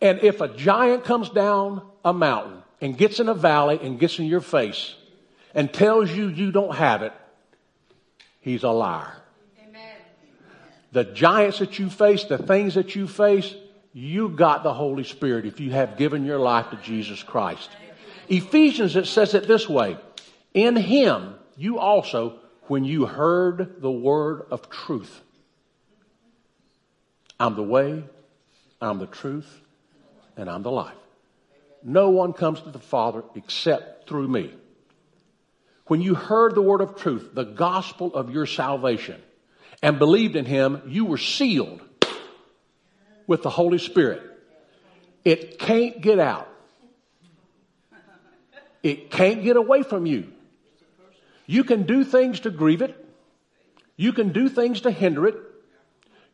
And 0.00 0.20
if 0.20 0.40
a 0.40 0.48
giant 0.48 1.04
comes 1.04 1.28
down 1.28 1.82
a 2.04 2.12
mountain 2.12 2.62
and 2.80 2.96
gets 2.96 3.20
in 3.20 3.28
a 3.28 3.34
valley 3.34 3.78
and 3.82 3.98
gets 3.98 4.18
in 4.18 4.26
your 4.26 4.40
face 4.40 4.94
and 5.58 5.72
tells 5.72 6.08
you 6.08 6.28
you 6.28 6.52
don't 6.52 6.76
have 6.76 7.02
it, 7.02 7.12
he's 8.38 8.62
a 8.62 8.70
liar. 8.70 9.12
Amen. 9.60 9.96
The 10.92 11.02
giants 11.02 11.58
that 11.58 11.80
you 11.80 11.90
face, 11.90 12.22
the 12.22 12.38
things 12.38 12.76
that 12.76 12.94
you 12.94 13.08
face, 13.08 13.56
you 13.92 14.28
got 14.28 14.62
the 14.62 14.72
Holy 14.72 15.02
Spirit 15.02 15.46
if 15.46 15.58
you 15.58 15.72
have 15.72 15.96
given 15.96 16.24
your 16.24 16.38
life 16.38 16.70
to 16.70 16.76
Jesus 16.76 17.24
Christ. 17.24 17.70
Ephesians, 18.28 18.94
it 18.94 19.06
says 19.06 19.34
it 19.34 19.48
this 19.48 19.68
way 19.68 19.96
In 20.54 20.76
Him, 20.76 21.34
you 21.56 21.80
also, 21.80 22.38
when 22.68 22.84
you 22.84 23.06
heard 23.06 23.82
the 23.82 23.90
word 23.90 24.46
of 24.52 24.70
truth, 24.70 25.22
I'm 27.40 27.56
the 27.56 27.64
way, 27.64 28.04
I'm 28.80 29.00
the 29.00 29.08
truth, 29.08 29.60
and 30.36 30.48
I'm 30.48 30.62
the 30.62 30.70
life. 30.70 30.94
No 31.82 32.10
one 32.10 32.32
comes 32.32 32.60
to 32.60 32.70
the 32.70 32.78
Father 32.78 33.24
except 33.34 34.08
through 34.08 34.28
me. 34.28 34.52
When 35.88 36.02
you 36.02 36.14
heard 36.14 36.54
the 36.54 36.62
word 36.62 36.82
of 36.82 36.96
truth, 36.96 37.30
the 37.34 37.44
gospel 37.44 38.14
of 38.14 38.30
your 38.30 38.46
salvation, 38.46 39.20
and 39.82 39.98
believed 39.98 40.36
in 40.36 40.44
Him, 40.44 40.82
you 40.86 41.06
were 41.06 41.18
sealed 41.18 41.80
with 43.26 43.42
the 43.42 43.50
Holy 43.50 43.78
Spirit. 43.78 44.22
It 45.24 45.58
can't 45.58 46.00
get 46.00 46.18
out. 46.18 46.48
It 48.82 49.10
can't 49.10 49.42
get 49.42 49.56
away 49.56 49.82
from 49.82 50.06
you. 50.06 50.32
You 51.46 51.64
can 51.64 51.84
do 51.84 52.04
things 52.04 52.40
to 52.40 52.50
grieve 52.50 52.82
it. 52.82 52.94
You 53.96 54.12
can 54.12 54.32
do 54.32 54.48
things 54.48 54.82
to 54.82 54.90
hinder 54.90 55.26
it. 55.26 55.36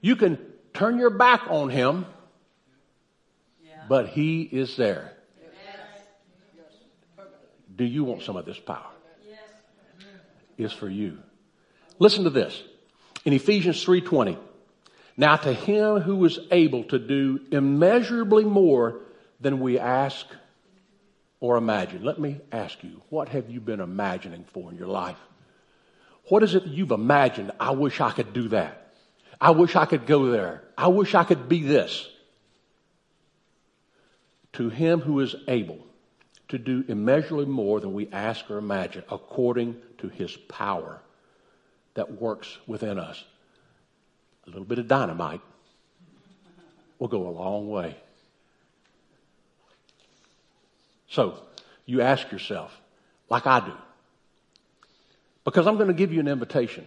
You 0.00 0.16
can 0.16 0.38
turn 0.74 0.98
your 0.98 1.10
back 1.10 1.42
on 1.48 1.70
him. 1.70 2.06
But 3.88 4.08
he 4.08 4.42
is 4.42 4.76
there. 4.76 5.12
Do 7.76 7.84
you 7.84 8.04
want 8.04 8.22
some 8.22 8.36
of 8.36 8.44
this 8.44 8.58
power? 8.58 8.93
It's 10.58 10.72
for 10.72 10.88
you. 10.88 11.18
Listen 11.98 12.24
to 12.24 12.30
this. 12.30 12.62
In 13.24 13.32
Ephesians 13.32 13.82
3:20, 13.84 14.38
now 15.16 15.36
to 15.36 15.52
him 15.52 16.00
who 16.00 16.24
is 16.24 16.38
able 16.50 16.84
to 16.84 16.98
do 16.98 17.40
immeasurably 17.50 18.44
more 18.44 19.00
than 19.40 19.60
we 19.60 19.78
ask 19.78 20.26
or 21.40 21.56
imagine. 21.56 22.04
Let 22.04 22.18
me 22.18 22.40
ask 22.52 22.82
you, 22.82 23.02
what 23.10 23.28
have 23.28 23.50
you 23.50 23.60
been 23.60 23.80
imagining 23.80 24.44
for 24.52 24.70
in 24.70 24.78
your 24.78 24.88
life? 24.88 25.18
What 26.28 26.42
is 26.42 26.54
it 26.54 26.64
that 26.64 26.72
you've 26.72 26.90
imagined? 26.90 27.52
I 27.60 27.72
wish 27.72 28.00
I 28.00 28.10
could 28.10 28.32
do 28.32 28.48
that. 28.48 28.94
I 29.40 29.50
wish 29.50 29.76
I 29.76 29.84
could 29.84 30.06
go 30.06 30.30
there. 30.30 30.64
I 30.76 30.88
wish 30.88 31.14
I 31.14 31.24
could 31.24 31.48
be 31.48 31.62
this. 31.62 32.08
To 34.54 34.70
him 34.70 35.00
who 35.00 35.20
is 35.20 35.34
able 35.48 35.78
to 36.54 36.58
do 36.58 36.84
immeasurably 36.88 37.46
more 37.46 37.80
than 37.80 37.92
we 37.92 38.08
ask 38.10 38.50
or 38.50 38.58
imagine, 38.58 39.04
according 39.10 39.76
to 39.98 40.08
his 40.08 40.36
power 40.36 41.00
that 41.94 42.20
works 42.20 42.58
within 42.66 42.98
us 42.98 43.24
a 44.46 44.50
little 44.50 44.64
bit 44.64 44.78
of 44.78 44.88
dynamite 44.88 45.40
will 46.98 47.08
go 47.08 47.26
a 47.26 47.30
long 47.30 47.68
way. 47.68 47.96
So, 51.08 51.38
you 51.86 52.00
ask 52.00 52.30
yourself, 52.32 52.76
like 53.28 53.46
I 53.46 53.60
do, 53.60 53.72
because 55.44 55.66
I'm 55.66 55.76
going 55.76 55.88
to 55.88 55.94
give 55.94 56.12
you 56.12 56.20
an 56.20 56.28
invitation 56.28 56.86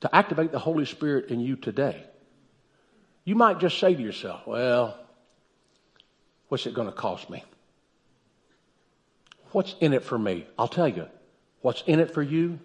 to 0.00 0.14
activate 0.14 0.52
the 0.52 0.58
Holy 0.58 0.84
Spirit 0.84 1.30
in 1.30 1.40
you 1.40 1.56
today. 1.56 2.04
You 3.24 3.34
might 3.34 3.58
just 3.58 3.78
say 3.78 3.94
to 3.94 4.02
yourself, 4.02 4.46
well, 4.46 4.98
what's 6.48 6.66
it 6.66 6.74
going 6.74 6.88
to 6.88 6.92
cost 6.92 7.30
me? 7.30 7.42
What's 9.54 9.76
in 9.80 9.92
it 9.92 10.02
for 10.02 10.18
me? 10.18 10.48
I'll 10.58 10.66
tell 10.66 10.88
you, 10.88 11.06
what's 11.60 11.84
in 11.86 12.00
it 12.00 12.10
for 12.10 12.22
you? 12.22 12.58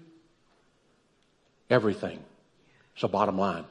Everything. 1.70 2.20
It's 2.96 3.04
a 3.04 3.08
bottom 3.08 3.38
line, 3.38 3.66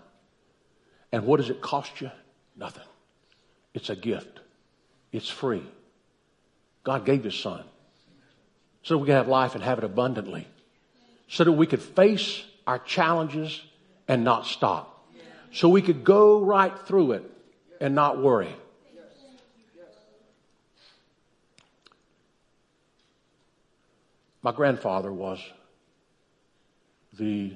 And 1.11 1.27
what 1.27 1.39
does 1.39 1.51
it 1.51 1.61
cost 1.61 2.01
you? 2.01 2.13
Nothing. 2.57 2.87
It's 3.75 3.91
a 3.91 3.97
gift. 3.97 4.39
It's 5.11 5.29
free. 5.29 5.65
God 6.85 7.05
gave 7.05 7.25
His 7.25 7.35
Son 7.35 7.65
so 8.85 8.97
we 8.97 9.07
could 9.07 9.17
have 9.17 9.27
life 9.27 9.57
and 9.57 9.65
have 9.65 9.79
it 9.79 9.85
abundantly, 9.85 10.47
so 11.27 11.43
that 11.43 11.51
we 11.51 11.67
could 11.67 11.83
face 11.83 12.45
our 12.69 12.79
challenges 12.79 13.61
and 14.07 14.23
not 14.23 14.47
stop, 14.47 15.13
so 15.53 15.69
we 15.69 15.83
could 15.83 16.05
go 16.05 16.41
right 16.41 16.79
through 16.87 17.13
it 17.13 17.25
and 17.81 17.97
not 17.97 18.23
worry. 18.23 18.55
My 24.49 24.55
grandfather 24.55 25.13
was 25.13 25.39
the 27.19 27.55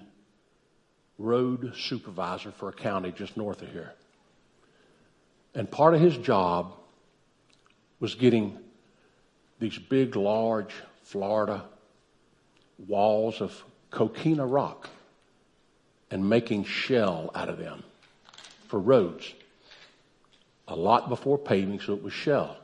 road 1.17 1.73
supervisor 1.75 2.51
for 2.51 2.69
a 2.69 2.73
county 2.75 3.13
just 3.13 3.35
north 3.35 3.63
of 3.63 3.73
here. 3.73 3.95
And 5.55 5.71
part 5.71 5.95
of 5.95 6.03
his 6.03 6.19
job 6.19 6.75
was 7.99 8.15
getting 8.15 8.59
these 9.59 9.79
big, 9.79 10.17
large 10.17 10.75
Florida 11.05 11.65
walls 12.87 13.41
of 13.41 13.65
coquina 13.91 14.47
rock 14.47 14.91
and 16.11 16.29
making 16.29 16.65
shell 16.65 17.31
out 17.35 17.49
of 17.49 17.57
them 17.57 17.85
for 18.69 18.79
roads. 18.79 19.33
A 20.69 20.77
lot 20.77 21.09
before 21.09 21.39
paving, 21.39 21.81
so 21.81 21.95
it 21.95 22.03
was 22.03 22.13
shell. 22.13 22.59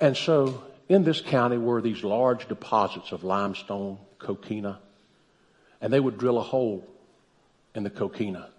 And 0.00 0.16
so 0.16 0.62
in 0.88 1.04
this 1.04 1.20
county 1.20 1.58
were 1.58 1.80
these 1.80 2.04
large 2.04 2.48
deposits 2.48 3.12
of 3.12 3.24
limestone, 3.24 3.98
coquina, 4.18 4.80
and 5.80 5.92
they 5.92 6.00
would 6.00 6.18
drill 6.18 6.38
a 6.38 6.42
hole 6.42 6.86
in 7.74 7.82
the 7.82 7.90
coquina 7.90 8.50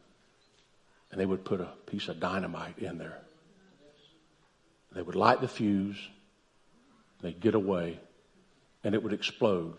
and 1.13 1.21
they 1.21 1.27
would 1.27 1.45
put 1.45 1.61
a 1.61 1.69
piece 1.85 2.07
of 2.07 2.19
dynamite 2.19 2.79
in 2.79 2.97
there. 2.97 3.19
They 4.93 5.01
would 5.03 5.15
light 5.15 5.41
the 5.41 5.47
fuse, 5.47 5.97
they'd 7.21 7.39
get 7.39 7.53
away, 7.53 7.99
and 8.83 8.95
it 8.95 9.03
would 9.03 9.13
explode. 9.13 9.75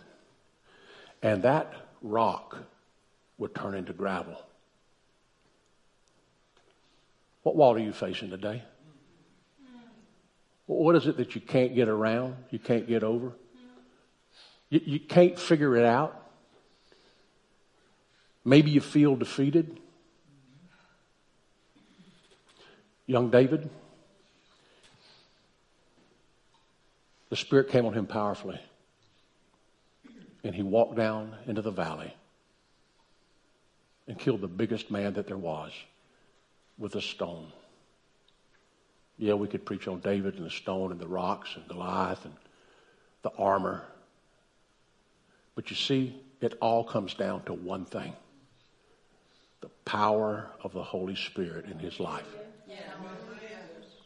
And 1.22 1.42
that 1.42 1.74
rock 2.02 2.56
would 3.36 3.52
turn 3.52 3.74
into 3.74 3.92
gravel. 3.92 4.40
What 7.42 7.56
wall 7.56 7.74
are 7.74 7.80
you 7.80 7.92
facing 7.92 8.30
today? 8.30 8.62
What 10.66 10.96
is 10.96 11.06
it 11.06 11.16
that 11.18 11.34
you 11.34 11.40
can't 11.40 11.74
get 11.74 11.88
around? 11.88 12.36
You 12.50 12.58
can't 12.58 12.86
get 12.86 13.02
over? 13.02 13.32
You, 14.70 14.80
you 14.84 15.00
can't 15.00 15.38
figure 15.38 15.76
it 15.76 15.84
out? 15.84 16.20
Maybe 18.44 18.70
you 18.70 18.80
feel 18.80 19.16
defeated? 19.16 19.78
Young 23.06 23.30
David, 23.30 23.68
the 27.28 27.36
Spirit 27.36 27.68
came 27.68 27.84
on 27.84 27.92
him 27.92 28.06
powerfully. 28.06 28.60
And 30.42 30.54
he 30.54 30.62
walked 30.62 30.96
down 30.96 31.34
into 31.46 31.62
the 31.62 31.70
valley 31.70 32.14
and 34.06 34.18
killed 34.18 34.40
the 34.40 34.48
biggest 34.48 34.90
man 34.90 35.14
that 35.14 35.26
there 35.26 35.38
was 35.38 35.72
with 36.78 36.94
a 36.94 37.00
stone. 37.00 37.50
Yeah, 39.18 39.34
we 39.34 39.48
could 39.48 39.64
preach 39.64 39.86
on 39.86 40.00
David 40.00 40.34
and 40.34 40.46
the 40.46 40.50
stone 40.50 40.90
and 40.90 41.00
the 41.00 41.06
rocks 41.06 41.50
and 41.54 41.66
Goliath 41.68 42.24
and 42.24 42.34
the 43.22 43.30
armor. 43.38 43.82
But 45.54 45.70
you 45.70 45.76
see, 45.76 46.20
it 46.40 46.58
all 46.60 46.84
comes 46.84 47.14
down 47.14 47.44
to 47.44 47.52
one 47.52 47.84
thing 47.84 48.14
the 49.60 49.70
power 49.86 50.50
of 50.62 50.74
the 50.74 50.82
Holy 50.82 51.16
Spirit 51.16 51.64
in 51.66 51.78
his 51.78 51.98
life. 51.98 52.26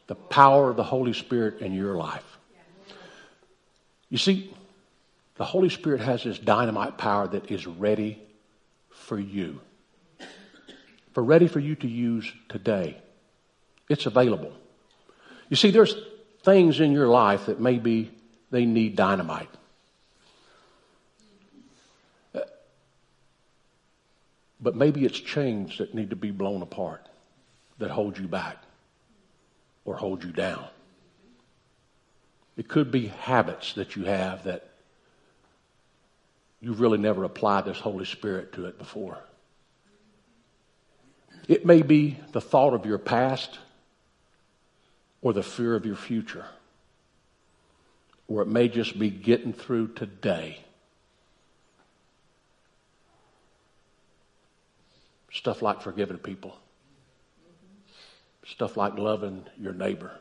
The 0.06 0.14
power 0.14 0.70
of 0.70 0.76
the 0.76 0.84
Holy 0.84 1.12
Spirit 1.12 1.60
in 1.60 1.72
your 1.72 1.96
life. 1.96 2.38
You 4.08 4.18
see, 4.18 4.54
the 5.34 5.44
Holy 5.44 5.68
Spirit 5.68 6.00
has 6.00 6.22
this 6.22 6.38
dynamite 6.38 6.96
power 6.96 7.26
that 7.28 7.50
is 7.50 7.66
ready 7.66 8.22
for 8.88 9.18
you. 9.18 9.60
For 11.12 11.24
ready 11.24 11.48
for 11.48 11.58
you 11.58 11.74
to 11.76 11.88
use 11.88 12.32
today. 12.48 12.98
It's 13.88 14.06
available. 14.06 14.52
You 15.48 15.56
see, 15.56 15.70
there's 15.70 15.94
things 16.42 16.80
in 16.80 16.92
your 16.92 17.08
life 17.08 17.46
that 17.46 17.60
maybe 17.60 18.10
they 18.50 18.64
need 18.64 18.96
dynamite. 18.96 19.48
But 24.60 24.74
maybe 24.74 25.04
it's 25.04 25.18
chains 25.18 25.78
that 25.78 25.94
need 25.94 26.10
to 26.10 26.16
be 26.16 26.30
blown 26.32 26.62
apart 26.62 27.08
that 27.78 27.90
hold 27.90 28.18
you 28.18 28.26
back 28.26 28.56
or 29.84 29.94
hold 29.94 30.24
you 30.24 30.32
down. 30.32 30.66
It 32.56 32.66
could 32.66 32.90
be 32.90 33.06
habits 33.06 33.74
that 33.74 33.94
you 33.94 34.04
have 34.04 34.44
that 34.44 34.68
you've 36.60 36.80
really 36.80 36.98
never 36.98 37.22
applied 37.22 37.66
this 37.66 37.78
Holy 37.78 38.04
Spirit 38.04 38.52
to 38.54 38.66
it 38.66 38.78
before. 38.78 39.18
It 41.46 41.64
may 41.64 41.82
be 41.82 42.18
the 42.32 42.40
thought 42.40 42.74
of 42.74 42.84
your 42.84 42.98
past 42.98 43.58
or 45.22 45.32
the 45.32 45.42
fear 45.42 45.74
of 45.74 45.84
your 45.84 45.96
future. 45.96 46.46
Or 48.28 48.42
it 48.42 48.48
may 48.48 48.68
just 48.68 48.98
be 48.98 49.10
getting 49.10 49.52
through 49.52 49.88
today. 49.88 50.60
Stuff 55.32 55.62
like 55.62 55.82
forgiving 55.82 56.18
people. 56.18 56.56
Stuff 58.46 58.76
like 58.76 58.98
loving 58.98 59.44
your 59.60 59.72
neighbor. 59.72 60.12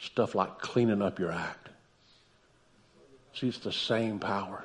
Stuff 0.00 0.34
like 0.34 0.58
cleaning 0.58 1.02
up 1.02 1.18
your 1.18 1.30
act. 1.30 1.68
See, 3.34 3.48
it's 3.48 3.58
the 3.58 3.72
same 3.72 4.18
power 4.18 4.64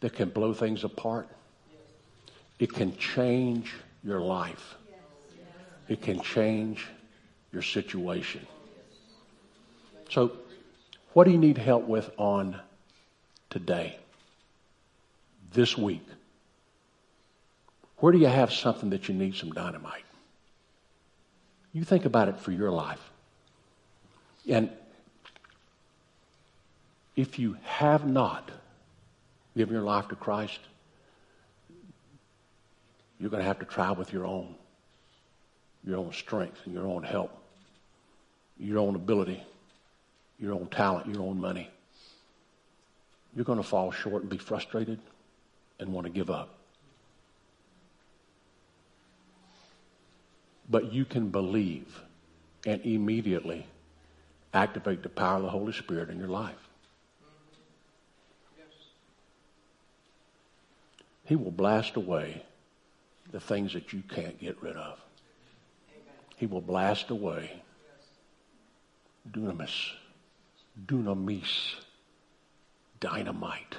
that 0.00 0.14
can 0.14 0.30
blow 0.30 0.52
things 0.52 0.82
apart. 0.84 1.28
It 2.58 2.72
can 2.72 2.96
change 2.96 3.72
your 4.02 4.20
life. 4.20 4.74
It 5.88 6.00
can 6.02 6.20
change 6.20 6.86
your 7.52 7.62
situation. 7.62 8.46
So, 10.10 10.32
what 11.12 11.24
do 11.24 11.30
you 11.30 11.38
need 11.38 11.58
help 11.58 11.84
with 11.86 12.10
on 12.16 12.58
today, 13.50 13.98
this 15.52 15.76
week? 15.76 16.06
Where 17.98 18.12
do 18.12 18.18
you 18.18 18.26
have 18.26 18.52
something 18.52 18.90
that 18.90 19.08
you 19.08 19.14
need 19.14 19.36
some 19.36 19.52
dynamite? 19.52 20.04
You 21.72 21.84
think 21.84 22.04
about 22.04 22.28
it 22.28 22.38
for 22.38 22.50
your 22.50 22.70
life. 22.70 23.10
And 24.48 24.70
if 27.14 27.38
you 27.38 27.56
have 27.62 28.06
not 28.06 28.50
given 29.56 29.74
your 29.74 29.84
life 29.84 30.08
to 30.08 30.16
Christ, 30.16 30.58
you're 33.20 33.30
going 33.30 33.42
to 33.42 33.46
have 33.46 33.60
to 33.60 33.66
try 33.66 33.92
with 33.92 34.12
your 34.12 34.26
own, 34.26 34.54
your 35.86 35.98
own 35.98 36.12
strength 36.12 36.60
and 36.64 36.74
your 36.74 36.86
own 36.86 37.02
help 37.02 37.41
your 38.62 38.78
own 38.78 38.94
ability, 38.94 39.42
your 40.38 40.54
own 40.54 40.68
talent, 40.68 41.12
your 41.12 41.22
own 41.22 41.40
money, 41.40 41.68
you're 43.34 43.44
going 43.44 43.58
to 43.58 43.64
fall 43.64 43.90
short 43.90 44.22
and 44.22 44.30
be 44.30 44.38
frustrated 44.38 45.00
and 45.80 45.92
want 45.92 46.06
to 46.06 46.12
give 46.12 46.30
up. 46.30 46.50
But 50.70 50.92
you 50.92 51.04
can 51.04 51.30
believe 51.30 52.00
and 52.64 52.80
immediately 52.82 53.66
activate 54.54 55.02
the 55.02 55.08
power 55.08 55.36
of 55.36 55.42
the 55.42 55.50
Holy 55.50 55.72
Spirit 55.72 56.08
in 56.08 56.18
your 56.18 56.28
life. 56.28 56.54
He 61.24 61.34
will 61.34 61.50
blast 61.50 61.96
away 61.96 62.44
the 63.32 63.40
things 63.40 63.72
that 63.72 63.92
you 63.92 64.02
can't 64.08 64.38
get 64.38 64.62
rid 64.62 64.76
of. 64.76 65.00
He 66.36 66.46
will 66.46 66.60
blast 66.60 67.10
away 67.10 67.61
dunamis, 69.30 69.92
dunamis, 70.86 71.74
dynamite. 73.00 73.76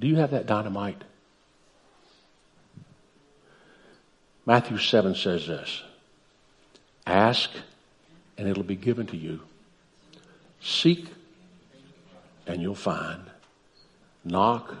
Do 0.00 0.06
you 0.06 0.16
have 0.16 0.32
that 0.32 0.46
dynamite? 0.46 1.02
Matthew 4.44 4.78
7 4.78 5.14
says 5.14 5.46
this 5.46 5.82
Ask, 7.06 7.50
and 8.36 8.48
it'll 8.48 8.62
be 8.62 8.76
given 8.76 9.06
to 9.08 9.16
you. 9.16 9.40
Seek, 10.60 11.06
and 12.46 12.60
you'll 12.60 12.74
find. 12.74 13.22
Knock, 14.24 14.74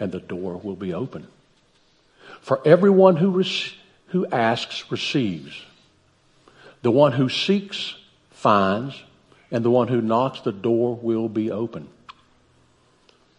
and 0.00 0.10
the 0.10 0.20
door 0.20 0.56
will 0.56 0.76
be 0.76 0.94
open. 0.94 1.26
For 2.40 2.60
everyone 2.66 3.16
who, 3.16 3.42
who 4.08 4.26
asks 4.26 4.90
receives. 4.90 5.64
The 6.82 6.90
one 6.90 7.12
who 7.12 7.28
seeks 7.28 7.94
finds, 8.30 9.00
and 9.50 9.64
the 9.64 9.70
one 9.70 9.88
who 9.88 10.00
knocks, 10.00 10.40
the 10.40 10.52
door 10.52 10.98
will 11.00 11.28
be 11.28 11.50
open. 11.50 11.88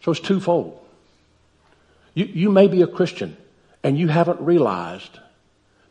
So 0.01 0.11
it's 0.11 0.19
twofold. 0.19 0.79
You, 2.13 2.25
you 2.25 2.51
may 2.51 2.67
be 2.67 2.81
a 2.81 2.87
Christian 2.87 3.35
and 3.83 3.97
you 3.97 4.07
haven't 4.07 4.39
realized 4.39 5.19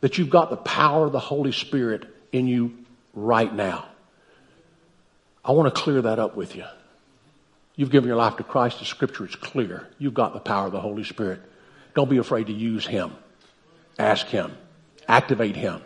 that 0.01 0.17
you've 0.17 0.29
got 0.29 0.49
the 0.49 0.57
power 0.57 1.05
of 1.05 1.11
the 1.11 1.19
Holy 1.19 1.51
Spirit 1.51 2.05
in 2.31 2.47
you 2.47 2.73
right 3.13 3.53
now. 3.53 3.85
I 5.45 5.51
want 5.51 5.73
to 5.73 5.81
clear 5.81 6.01
that 6.01 6.19
up 6.19 6.35
with 6.35 6.55
you. 6.55 6.65
You've 7.75 7.91
given 7.91 8.07
your 8.07 8.17
life 8.17 8.37
to 8.37 8.43
Christ. 8.43 8.79
The 8.79 8.85
scripture 8.85 9.25
is 9.25 9.35
clear. 9.35 9.87
You've 9.97 10.13
got 10.13 10.33
the 10.33 10.39
power 10.39 10.67
of 10.67 10.71
the 10.71 10.79
Holy 10.79 11.03
Spirit. 11.03 11.41
Don't 11.95 12.09
be 12.09 12.17
afraid 12.17 12.47
to 12.47 12.53
use 12.53 12.85
Him. 12.85 13.11
Ask 13.99 14.27
Him. 14.27 14.55
Activate 15.07 15.55
Him. 15.55 15.81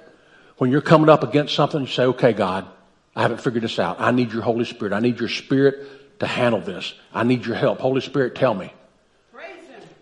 When 0.58 0.72
you're 0.72 0.82
coming 0.82 1.10
up 1.10 1.24
against 1.24 1.56
something, 1.56 1.82
you 1.82 1.88
say, 1.88 2.04
okay, 2.04 2.34
God, 2.34 2.68
I 3.16 3.22
haven't 3.22 3.42
figured 3.42 3.64
this 3.64 3.80
out. 3.80 4.00
I 4.00 4.12
need 4.12 4.32
your 4.32 4.42
Holy 4.42 4.66
Spirit. 4.66 4.94
I 4.94 5.00
need 5.00 5.20
your 5.20 5.30
Spirit 5.30 6.20
to 6.20 6.28
handle 6.28 6.62
this. 6.62 6.94
I 7.14 7.24
need 7.24 7.46
your 7.46 7.56
help. 7.56 7.80
Holy 7.80 8.02
Spirit, 8.02 8.36
tell 8.36 8.54
me. 8.54 8.74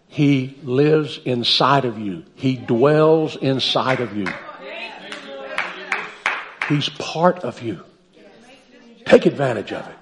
He 0.08 0.58
lives 0.64 1.20
inside 1.26 1.84
of 1.84 2.00
you. 2.00 2.24
He 2.36 2.56
dwells 2.56 3.36
inside 3.36 4.00
of 4.00 4.16
you. 4.16 4.28
He's 6.70 6.88
part 6.90 7.40
of 7.40 7.62
you. 7.62 7.84
Take 9.06 9.26
advantage 9.26 9.74
of 9.74 9.86
it. 9.88 9.96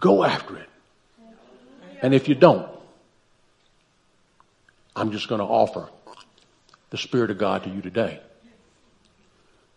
Go 0.00 0.24
after 0.24 0.56
it. 0.56 0.68
And 2.02 2.14
if 2.14 2.28
you 2.28 2.34
don't, 2.34 2.68
I'm 4.94 5.12
just 5.12 5.28
going 5.28 5.40
to 5.40 5.46
offer 5.46 5.88
the 6.90 6.98
Spirit 6.98 7.30
of 7.30 7.38
God 7.38 7.64
to 7.64 7.70
you 7.70 7.80
today. 7.80 8.20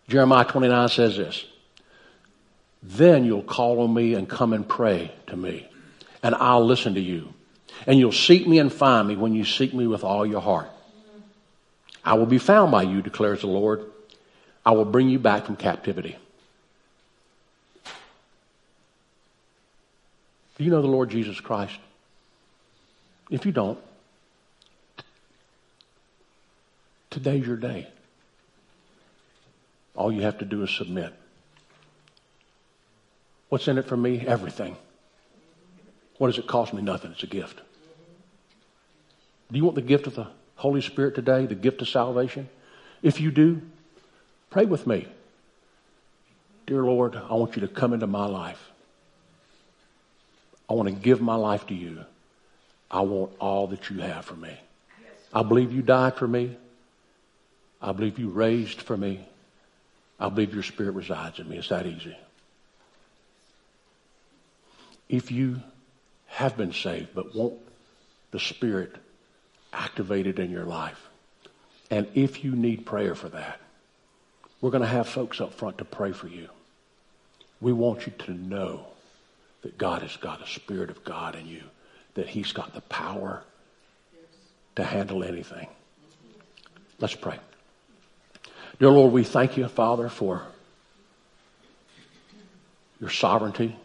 Jeremiah 0.10 0.44
29 0.44 0.90
says 0.90 1.18
this 1.18 1.46
Then 2.82 3.24
you'll 3.24 3.44
call 3.44 3.82
on 3.82 3.94
me 3.94 4.16
and 4.16 4.28
come 4.28 4.54
and 4.54 4.68
pray 4.68 5.14
to 5.28 5.38
me, 5.38 5.70
and 6.24 6.36
I'll 6.36 6.66
listen 6.66 6.96
to 6.96 7.00
you. 7.00 7.34
And 7.86 7.98
you'll 7.98 8.12
seek 8.12 8.46
me 8.46 8.60
and 8.60 8.74
find 8.74 9.08
me 9.08 9.16
when 9.16 9.34
you 9.34 9.46
seek 9.46 9.74
me 9.74 9.88
with 9.88 10.04
all 10.04 10.26
your 10.26 10.42
heart. 10.42 10.70
I 12.04 12.16
will 12.16 12.26
be 12.26 12.40
found 12.40 12.72
by 12.72 12.84
you, 12.84 13.02
declares 13.02 13.42
the 13.42 13.48
Lord. 13.48 13.86
I 14.66 14.72
will 14.72 14.86
bring 14.86 15.10
you 15.10 15.20
back 15.20 15.46
from 15.46 15.56
captivity. 15.56 16.18
Do 20.58 20.64
you 20.66 20.72
know 20.72 20.82
the 20.82 20.88
Lord 20.88 21.10
Jesus 21.10 21.40
Christ? 21.40 21.80
If 23.30 23.46
you 23.46 23.52
don't, 23.52 23.80
today's 27.12 27.46
your 27.46 27.56
day. 27.56 27.88
All 30.00 30.14
you 30.14 30.22
have 30.22 30.38
to 30.38 30.46
do 30.46 30.64
is 30.64 30.72
submit. 30.72 31.14
What's 33.50 33.68
in 33.68 33.78
it 33.78 33.86
for 33.86 33.98
me? 33.98 34.26
Everything. 34.26 34.78
What 36.18 36.28
does 36.28 36.38
it 36.38 36.48
cost 36.48 36.74
me? 36.74 36.82
Nothing. 36.82 37.12
It's 37.12 37.24
a 37.24 37.28
gift. 37.28 37.60
Do 39.52 39.58
you 39.58 39.66
want 39.66 39.76
the 39.76 39.82
gift 39.82 40.08
of 40.08 40.16
the 40.16 40.28
Holy 40.56 40.80
Spirit 40.80 41.16
today, 41.16 41.48
the 41.48 41.54
gift 41.54 41.82
of 41.82 41.90
salvation? 41.90 42.48
If 43.04 43.20
you 43.20 43.30
do, 43.30 43.62
pray 44.50 44.64
with 44.64 44.88
me. 44.88 45.06
Dear 46.66 46.84
Lord, 46.84 47.18
I 47.18 47.34
want 47.34 47.58
you 47.58 47.62
to 47.64 47.68
come 47.68 47.92
into 47.92 48.08
my 48.08 48.26
life. 48.26 48.72
I 50.70 50.76
want 50.76 50.88
to 50.88 50.96
give 50.96 51.20
my 51.20 51.36
life 51.36 51.68
to 51.68 51.74
you. 51.76 52.06
I 52.90 53.02
want 53.02 53.34
all 53.38 53.68
that 53.68 53.90
you 53.90 54.00
have 54.00 54.24
for 54.24 54.36
me. 54.36 54.58
I 55.34 55.44
believe 55.44 55.74
you 55.74 55.82
died 55.82 56.16
for 56.16 56.28
me. 56.28 56.56
I 57.82 57.92
believe 57.92 58.18
you 58.18 58.30
raised 58.30 58.82
for 58.82 58.96
me. 58.96 59.26
I 60.20 60.30
believe 60.30 60.54
your 60.54 60.64
spirit 60.64 60.94
resides 60.96 61.40
in 61.40 61.48
me. 61.48 61.58
It's 61.58 61.70
that 61.70 61.86
easy. 61.86 62.18
If 65.08 65.32
you 65.32 65.62
have 66.28 66.56
been 66.56 66.74
saved 66.74 67.10
but 67.16 67.36
want 67.36 67.56
the 68.32 68.40
spirit 68.40 68.96
activated 69.74 70.40
in 70.40 70.52
your 70.52 70.66
life. 70.66 71.10
And 71.92 72.08
if 72.14 72.44
you 72.44 72.56
need 72.56 72.86
prayer 72.86 73.16
for 73.16 73.30
that, 73.30 73.60
we're 74.62 74.72
going 74.72 74.84
to 74.84 74.88
have 74.88 75.08
folks 75.08 75.42
up 75.42 75.54
front 75.54 75.78
to 75.80 75.86
pray 75.86 76.12
for 76.12 76.28
you. 76.28 76.50
We 77.62 77.74
want 77.74 78.06
you 78.06 78.14
to 78.20 78.34
know 78.34 78.88
that 79.62 79.78
God 79.78 80.02
has 80.02 80.16
got 80.18 80.42
a 80.42 80.48
Spirit 80.48 80.90
of 80.90 81.04
God 81.04 81.36
in 81.36 81.46
you, 81.46 81.64
that 82.14 82.28
He's 82.28 82.52
got 82.54 82.74
the 82.74 82.82
power 82.82 83.44
to 84.76 84.84
handle 84.84 85.24
anything. 85.24 85.68
Let's 87.00 87.16
pray. 87.16 87.40
Dear 88.80 88.92
Lord, 88.92 89.12
we 89.12 89.26
thank 89.26 89.58
you, 89.58 89.68
Father, 89.68 90.08
for 90.08 90.42
your 93.02 93.10
sovereignty. 93.10 93.76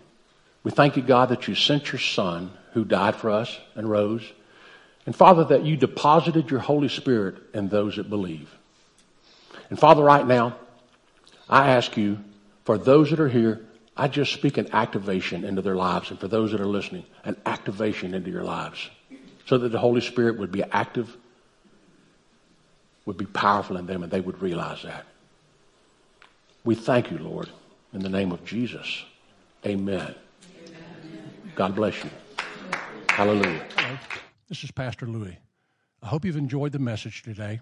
We 0.63 0.71
thank 0.71 0.97
you, 0.97 1.03
God, 1.03 1.31
that 1.31 1.49
you 1.49 1.57
sent 1.57 1.93
your 1.93 1.99
Son 1.99 2.53
who 2.73 2.85
died 2.85 3.17
for 3.17 3.31
us 3.31 3.59
and 3.75 3.91
rose. 3.91 4.23
And 5.05 5.15
Father, 5.15 5.45
that 5.47 5.65
you 5.65 5.77
deposited 5.77 6.51
your 6.51 6.61
Holy 6.61 6.89
Spirit 6.89 7.37
in 7.53 7.69
those 7.69 7.97
that 7.97 8.09
believe. 8.09 8.55
And 9.69 9.79
Father, 9.79 10.03
right 10.03 10.27
now, 10.27 10.57
I 11.49 11.71
ask 11.71 11.97
you, 11.97 12.21
for 12.65 12.79
those 12.79 13.11
that 13.11 13.21
are 13.21 13.29
here, 13.29 13.67
I 13.97 14.09
just 14.09 14.33
speak 14.33 14.59
an 14.59 14.73
activation 14.73 15.45
into 15.45 15.61
their 15.61 15.77
lives. 15.77 16.11
And 16.11 16.19
for 16.19 16.29
those 16.29 16.53
that 16.53 16.61
are 16.61 16.67
listening, 16.67 17.05
an 17.25 17.37
activation 17.45 18.15
into 18.15 18.31
your 18.31 18.45
lives. 18.45 18.91
So 19.47 19.59
that 19.59 19.71
the 19.71 19.79
Holy 19.79 20.01
Spirit 20.01 20.39
would 20.39 20.53
be 20.53 20.63
active, 20.63 21.17
would 23.07 23.17
be 23.17 23.27
powerful 23.27 23.77
in 23.77 23.87
them, 23.87 24.03
and 24.03 24.11
they 24.11 24.21
would 24.21 24.41
realize 24.41 24.83
that. 24.83 25.07
We 26.65 26.75
thank 26.75 27.11
you, 27.11 27.19
Lord, 27.19 27.51
in 27.93 28.01
the 28.01 28.09
name 28.09 28.33
of 28.33 28.45
Jesus. 28.45 29.05
Amen. 29.67 30.15
Amen. 30.67 31.33
God 31.55 31.75
bless 31.75 32.03
you. 32.03 32.11
Hallelujah. 33.11 33.63
This 34.49 34.65
is 34.65 34.71
Pastor 34.71 35.07
Louis. 35.07 35.39
I 36.03 36.07
hope 36.07 36.25
you've 36.25 36.37
enjoyed 36.37 36.73
the 36.73 36.79
message 36.79 37.23
today, 37.23 37.61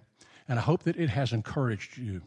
and 0.49 0.59
I 0.59 0.63
hope 0.63 0.85
that 0.85 0.97
it 0.97 1.11
has 1.11 1.33
encouraged 1.33 1.97
you. 1.97 2.23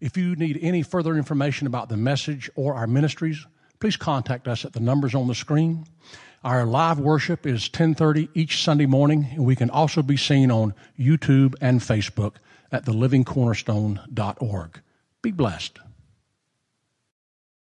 If 0.00 0.16
you 0.16 0.34
need 0.36 0.58
any 0.62 0.82
further 0.82 1.16
information 1.16 1.66
about 1.66 1.88
the 1.88 1.96
message 1.96 2.50
or 2.54 2.74
our 2.74 2.86
ministries, 2.86 3.46
please 3.78 3.96
contact 3.96 4.48
us 4.48 4.64
at 4.64 4.72
the 4.72 4.80
numbers 4.80 5.14
on 5.14 5.26
the 5.26 5.34
screen. 5.34 5.86
Our 6.42 6.64
live 6.64 6.98
worship 6.98 7.46
is 7.46 7.68
10:30 7.68 8.30
each 8.32 8.62
Sunday 8.62 8.86
morning, 8.86 9.28
and 9.32 9.44
we 9.44 9.54
can 9.54 9.68
also 9.68 10.00
be 10.00 10.16
seen 10.16 10.50
on 10.50 10.72
YouTube 10.98 11.54
and 11.60 11.80
Facebook 11.80 12.36
at 12.72 12.86
thelivingcornerstone.org. 12.86 14.80
Be 15.20 15.32
blessed. 15.32 15.80